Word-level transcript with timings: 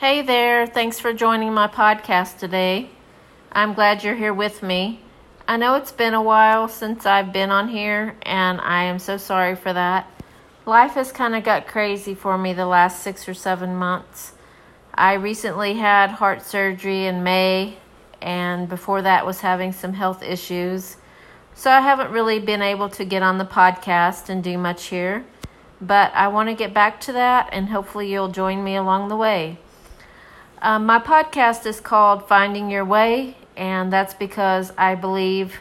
Hey 0.00 0.22
there, 0.22 0.64
thanks 0.68 1.00
for 1.00 1.12
joining 1.12 1.52
my 1.52 1.66
podcast 1.66 2.38
today. 2.38 2.88
I'm 3.50 3.74
glad 3.74 4.04
you're 4.04 4.14
here 4.14 4.32
with 4.32 4.62
me. 4.62 5.00
I 5.48 5.56
know 5.56 5.74
it's 5.74 5.90
been 5.90 6.14
a 6.14 6.22
while 6.22 6.68
since 6.68 7.04
I've 7.04 7.32
been 7.32 7.50
on 7.50 7.66
here, 7.66 8.14
and 8.22 8.60
I 8.60 8.84
am 8.84 9.00
so 9.00 9.16
sorry 9.16 9.56
for 9.56 9.72
that. 9.72 10.08
Life 10.66 10.92
has 10.92 11.10
kind 11.10 11.34
of 11.34 11.42
got 11.42 11.66
crazy 11.66 12.14
for 12.14 12.38
me 12.38 12.52
the 12.52 12.64
last 12.64 13.02
six 13.02 13.28
or 13.28 13.34
seven 13.34 13.74
months. 13.74 14.34
I 14.94 15.14
recently 15.14 15.74
had 15.74 16.10
heart 16.10 16.42
surgery 16.42 17.06
in 17.06 17.24
May, 17.24 17.78
and 18.22 18.68
before 18.68 19.02
that 19.02 19.26
was 19.26 19.40
having 19.40 19.72
some 19.72 19.94
health 19.94 20.22
issues. 20.22 20.96
So 21.56 21.72
I 21.72 21.80
haven't 21.80 22.12
really 22.12 22.38
been 22.38 22.62
able 22.62 22.88
to 22.90 23.04
get 23.04 23.24
on 23.24 23.38
the 23.38 23.44
podcast 23.44 24.28
and 24.28 24.44
do 24.44 24.58
much 24.58 24.84
here, 24.84 25.24
but 25.80 26.14
I 26.14 26.28
want 26.28 26.50
to 26.50 26.54
get 26.54 26.72
back 26.72 27.00
to 27.00 27.12
that, 27.14 27.48
and 27.50 27.70
hopefully 27.70 28.12
you'll 28.12 28.28
join 28.28 28.62
me 28.62 28.76
along 28.76 29.08
the 29.08 29.16
way. 29.16 29.58
Um, 30.60 30.86
my 30.86 30.98
podcast 30.98 31.66
is 31.66 31.78
called 31.78 32.26
Finding 32.26 32.68
Your 32.68 32.84
Way, 32.84 33.36
and 33.56 33.92
that's 33.92 34.14
because 34.14 34.72
I 34.76 34.96
believe 34.96 35.60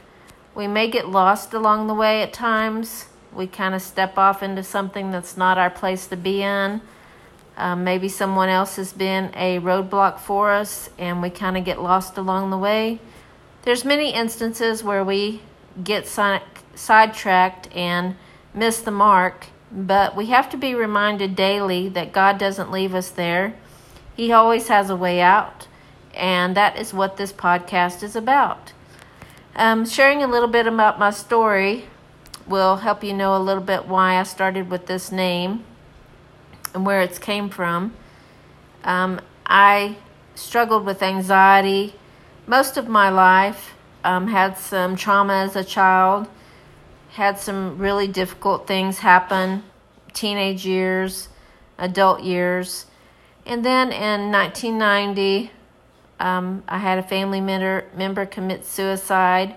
we 0.55 0.65
may 0.65 0.89
get 0.89 1.07
lost 1.07 1.53
along 1.53 1.85
the 1.85 1.93
way 1.93 2.23
at 2.23 2.33
times. 2.33 3.05
We 3.31 3.45
kind 3.45 3.75
of 3.75 3.83
step 3.83 4.17
off 4.17 4.41
into 4.41 4.63
something 4.63 5.11
that's 5.11 5.37
not 5.37 5.59
our 5.59 5.69
place 5.69 6.07
to 6.07 6.17
be 6.17 6.41
in. 6.41 6.81
Um, 7.57 7.83
maybe 7.83 8.09
someone 8.09 8.49
else 8.49 8.77
has 8.77 8.91
been 8.91 9.31
a 9.35 9.59
roadblock 9.59 10.17
for 10.17 10.51
us, 10.51 10.89
and 10.97 11.21
we 11.21 11.29
kind 11.29 11.57
of 11.57 11.63
get 11.63 11.79
lost 11.79 12.17
along 12.17 12.49
the 12.49 12.57
way. 12.57 12.99
There's 13.61 13.85
many 13.85 14.15
instances 14.15 14.83
where 14.83 15.03
we 15.03 15.41
get 15.83 16.07
si- 16.07 16.39
sidetracked 16.73 17.69
and 17.75 18.15
miss 18.51 18.81
the 18.81 18.89
mark, 18.89 19.45
but 19.71 20.15
we 20.15 20.27
have 20.27 20.49
to 20.49 20.57
be 20.57 20.73
reminded 20.73 21.35
daily 21.35 21.87
that 21.89 22.11
God 22.11 22.39
doesn't 22.39 22.71
leave 22.71 22.95
us 22.95 23.11
there 23.11 23.53
he 24.17 24.33
always 24.33 24.67
has 24.67 24.89
a 24.89 24.95
way 24.95 25.21
out, 25.21 25.67
and 26.13 26.57
that 26.57 26.77
is 26.77 26.93
what 26.93 27.15
this 27.15 27.31
podcast 27.31 28.03
is 28.03 28.17
about. 28.17 28.73
Um, 29.55 29.85
sharing 29.85 30.21
a 30.21 30.27
little 30.27 30.49
bit 30.49 30.67
about 30.67 30.99
my 30.99 31.11
story 31.11 31.85
will 32.45 32.77
help 32.77 33.03
you 33.03 33.13
know 33.13 33.37
a 33.37 33.39
little 33.39 33.63
bit 33.63 33.87
why 33.87 34.19
I 34.19 34.23
started 34.23 34.69
with 34.69 34.87
this 34.87 35.11
name 35.11 35.63
and 36.73 36.85
where 36.85 37.01
it 37.01 37.21
came 37.21 37.49
from. 37.49 37.93
Um, 38.83 39.21
I 39.45 39.95
struggled 40.35 40.85
with 40.85 41.01
anxiety 41.01 41.95
most 42.47 42.77
of 42.77 42.87
my 42.87 43.09
life, 43.09 43.75
um, 44.05 44.27
had 44.27 44.57
some 44.57 44.95
trauma 44.95 45.33
as 45.33 45.55
a 45.55 45.63
child, 45.63 46.27
had 47.09 47.37
some 47.37 47.77
really 47.77 48.07
difficult 48.07 48.65
things 48.65 48.99
happen, 48.99 49.63
teenage 50.13 50.65
years, 50.65 51.27
adult 51.77 52.21
years. 52.21 52.85
And 53.47 53.63
then 53.63 53.93
in 53.93 54.29
1990, 54.29 55.51
um, 56.19 56.63
I 56.67 56.79
had 56.79 56.99
a 56.99 57.03
family 57.03 57.39
member, 57.39 57.85
member 57.95 58.25
commit 58.25 58.65
suicide. 58.65 59.55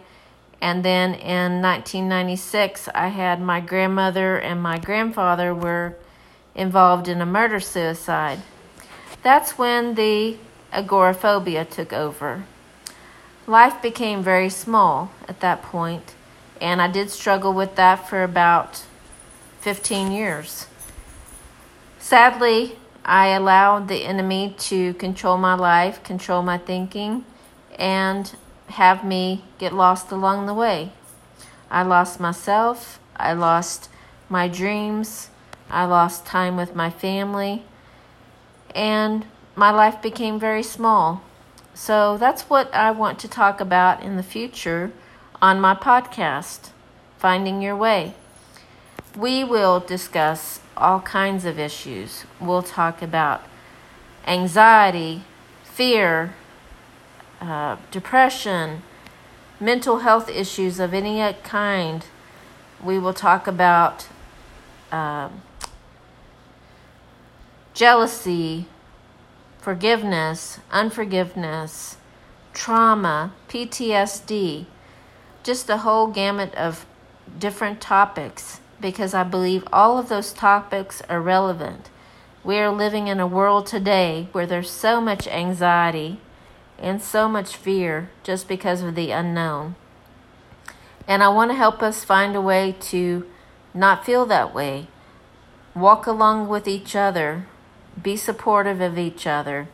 And 0.60 0.84
then 0.84 1.14
in 1.14 1.60
1996, 1.60 2.88
I 2.94 3.08
had 3.08 3.40
my 3.40 3.60
grandmother 3.60 4.36
and 4.38 4.62
my 4.62 4.78
grandfather 4.78 5.52
were 5.52 5.96
involved 6.54 7.08
in 7.08 7.20
a 7.20 7.26
murder 7.26 7.58
suicide. 7.58 8.38
That's 9.24 9.58
when 9.58 9.96
the 9.96 10.36
agoraphobia 10.72 11.64
took 11.64 11.92
over. 11.92 12.44
Life 13.48 13.82
became 13.82 14.22
very 14.22 14.50
small 14.50 15.10
at 15.26 15.40
that 15.40 15.62
point, 15.62 16.14
and 16.60 16.80
I 16.80 16.88
did 16.88 17.10
struggle 17.10 17.52
with 17.52 17.74
that 17.74 18.08
for 18.08 18.22
about 18.22 18.84
15 19.60 20.12
years. 20.12 20.66
Sadly, 21.98 22.76
I 23.10 23.30
allowed 23.30 23.88
the 23.88 24.04
enemy 24.04 24.54
to 24.70 24.94
control 24.94 25.36
my 25.36 25.54
life, 25.54 26.00
control 26.04 26.42
my 26.42 26.58
thinking, 26.58 27.24
and 27.76 28.32
have 28.68 29.02
me 29.04 29.42
get 29.58 29.72
lost 29.72 30.12
along 30.12 30.46
the 30.46 30.54
way. 30.54 30.92
I 31.72 31.82
lost 31.82 32.20
myself, 32.20 33.00
I 33.16 33.32
lost 33.32 33.88
my 34.28 34.46
dreams, 34.46 35.30
I 35.68 35.86
lost 35.86 36.24
time 36.24 36.56
with 36.56 36.76
my 36.76 36.88
family, 36.88 37.64
and 38.76 39.26
my 39.56 39.72
life 39.72 40.00
became 40.00 40.38
very 40.38 40.62
small. 40.62 41.20
So 41.74 42.16
that's 42.16 42.42
what 42.42 42.72
I 42.72 42.92
want 42.92 43.18
to 43.18 43.28
talk 43.28 43.60
about 43.60 44.04
in 44.04 44.18
the 44.18 44.22
future 44.22 44.92
on 45.42 45.60
my 45.60 45.74
podcast, 45.74 46.70
Finding 47.18 47.60
Your 47.60 47.74
Way. 47.74 48.14
We 49.16 49.42
will 49.42 49.80
discuss 49.80 50.60
all 50.80 51.00
kinds 51.00 51.44
of 51.44 51.58
issues. 51.58 52.24
We'll 52.40 52.62
talk 52.62 53.02
about 53.02 53.42
anxiety, 54.26 55.24
fear, 55.64 56.34
uh, 57.40 57.76
depression, 57.90 58.82
mental 59.58 60.00
health 60.00 60.28
issues 60.28 60.80
of 60.80 60.94
any 60.94 61.32
kind. 61.42 62.04
We 62.82 62.98
will 62.98 63.14
talk 63.14 63.46
about 63.46 64.08
uh, 64.90 65.28
jealousy, 67.74 68.66
forgiveness, 69.58 70.60
unforgiveness, 70.70 71.96
trauma, 72.52 73.32
PTSD, 73.48 74.66
just 75.42 75.68
a 75.68 75.78
whole 75.78 76.06
gamut 76.06 76.54
of 76.54 76.86
different 77.38 77.80
topics 77.80 78.60
because 78.80 79.14
I 79.14 79.22
believe 79.22 79.64
all 79.72 79.98
of 79.98 80.08
those 80.08 80.32
topics 80.32 81.02
are 81.08 81.20
relevant. 81.20 81.90
We 82.42 82.58
are 82.58 82.70
living 82.70 83.08
in 83.08 83.20
a 83.20 83.26
world 83.26 83.66
today 83.66 84.28
where 84.32 84.46
there's 84.46 84.70
so 84.70 85.00
much 85.00 85.28
anxiety 85.28 86.20
and 86.78 87.02
so 87.02 87.28
much 87.28 87.56
fear 87.56 88.10
just 88.22 88.48
because 88.48 88.82
of 88.82 88.94
the 88.94 89.10
unknown. 89.10 89.74
And 91.06 91.22
I 91.22 91.28
want 91.28 91.50
to 91.50 91.56
help 91.56 91.82
us 91.82 92.04
find 92.04 92.34
a 92.34 92.40
way 92.40 92.74
to 92.80 93.26
not 93.74 94.06
feel 94.06 94.24
that 94.26 94.54
way. 94.54 94.88
Walk 95.74 96.06
along 96.06 96.48
with 96.48 96.66
each 96.66 96.96
other, 96.96 97.46
be 98.00 98.16
supportive 98.16 98.80
of 98.80 98.98
each 98.98 99.26
other, 99.26 99.68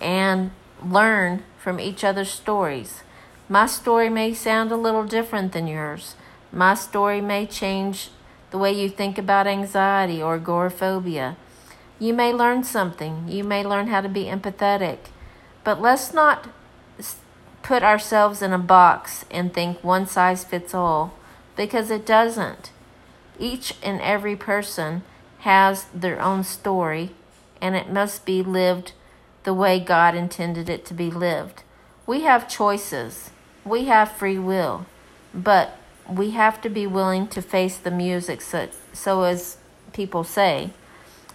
and 0.00 0.50
learn 0.84 1.44
from 1.58 1.78
each 1.78 2.02
other's 2.02 2.30
stories. 2.30 3.02
My 3.48 3.66
story 3.66 4.08
may 4.08 4.34
sound 4.34 4.72
a 4.72 4.76
little 4.76 5.04
different 5.04 5.52
than 5.52 5.66
yours. 5.66 6.14
My 6.52 6.74
story 6.74 7.20
may 7.20 7.46
change 7.46 8.10
the 8.50 8.58
way 8.58 8.72
you 8.72 8.88
think 8.88 9.18
about 9.18 9.46
anxiety 9.46 10.22
or 10.22 10.34
agoraphobia. 10.36 11.36
You 11.98 12.14
may 12.14 12.32
learn 12.32 12.64
something. 12.64 13.28
You 13.28 13.44
may 13.44 13.64
learn 13.64 13.88
how 13.88 14.00
to 14.00 14.08
be 14.08 14.24
empathetic. 14.24 14.98
But 15.64 15.80
let's 15.80 16.12
not 16.12 16.48
put 17.62 17.82
ourselves 17.82 18.42
in 18.42 18.52
a 18.52 18.58
box 18.58 19.24
and 19.30 19.52
think 19.52 19.84
one 19.84 20.06
size 20.06 20.44
fits 20.44 20.74
all 20.74 21.14
because 21.56 21.90
it 21.90 22.06
doesn't. 22.06 22.72
Each 23.38 23.74
and 23.82 24.00
every 24.00 24.36
person 24.36 25.02
has 25.40 25.86
their 25.94 26.20
own 26.20 26.44
story 26.44 27.10
and 27.60 27.76
it 27.76 27.90
must 27.90 28.24
be 28.24 28.42
lived 28.42 28.92
the 29.44 29.54
way 29.54 29.78
God 29.80 30.14
intended 30.14 30.68
it 30.68 30.84
to 30.86 30.94
be 30.94 31.10
lived. 31.10 31.62
We 32.06 32.22
have 32.22 32.48
choices, 32.48 33.30
we 33.64 33.84
have 33.84 34.12
free 34.12 34.38
will, 34.38 34.86
but 35.32 35.76
we 36.10 36.30
have 36.30 36.60
to 36.62 36.68
be 36.68 36.86
willing 36.86 37.28
to 37.28 37.40
face 37.40 37.76
the 37.76 37.90
music, 37.90 38.40
so, 38.40 38.68
so 38.92 39.22
as 39.22 39.56
people 39.92 40.24
say. 40.24 40.70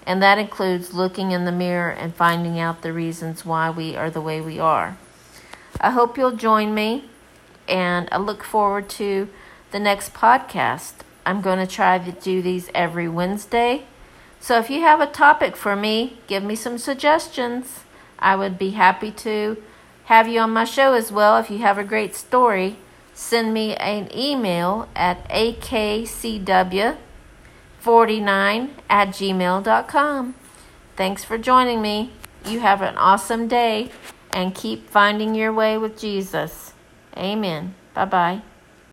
And 0.05 0.21
that 0.21 0.37
includes 0.37 0.93
looking 0.93 1.31
in 1.31 1.45
the 1.45 1.51
mirror 1.51 1.89
and 1.89 2.13
finding 2.13 2.59
out 2.59 2.81
the 2.81 2.93
reasons 2.93 3.45
why 3.45 3.69
we 3.69 3.95
are 3.95 4.09
the 4.09 4.21
way 4.21 4.41
we 4.41 4.59
are. 4.59 4.97
I 5.79 5.91
hope 5.91 6.17
you'll 6.17 6.35
join 6.35 6.75
me, 6.75 7.05
and 7.67 8.07
I 8.11 8.17
look 8.17 8.43
forward 8.43 8.89
to 8.89 9.29
the 9.71 9.79
next 9.79 10.13
podcast. 10.13 10.93
I'm 11.25 11.41
going 11.41 11.65
to 11.65 11.73
try 11.73 11.97
to 11.97 12.11
do 12.11 12.41
these 12.41 12.69
every 12.75 13.07
Wednesday. 13.07 13.85
So 14.39 14.59
if 14.59 14.69
you 14.69 14.81
have 14.81 15.01
a 15.01 15.07
topic 15.07 15.55
for 15.55 15.75
me, 15.75 16.17
give 16.27 16.43
me 16.43 16.55
some 16.55 16.77
suggestions. 16.77 17.79
I 18.19 18.35
would 18.35 18.59
be 18.59 18.71
happy 18.71 19.11
to 19.11 19.61
have 20.05 20.27
you 20.27 20.39
on 20.39 20.51
my 20.51 20.65
show 20.65 20.93
as 20.93 21.11
well 21.11 21.37
if 21.37 21.49
you 21.49 21.57
have 21.59 21.79
a 21.79 21.83
great 21.83 22.15
story 22.15 22.77
send 23.15 23.53
me 23.53 23.75
an 23.77 24.15
email 24.15 24.87
at 24.95 25.27
akcw49 25.29 26.95
at 28.89 29.07
gmail.com. 29.07 30.35
Thanks 30.95 31.23
for 31.23 31.37
joining 31.37 31.81
me. 31.81 32.11
You 32.45 32.59
have 32.59 32.81
an 32.83 32.95
awesome 32.97 33.47
day 33.47 33.89
and 34.31 34.53
keep 34.53 34.89
finding 34.89 35.33
your 35.33 35.51
way 35.51 35.77
with 35.77 35.97
Jesus. 35.97 36.73
Amen. 37.17 37.73
Bye 37.93 38.05
bye. 38.05 38.54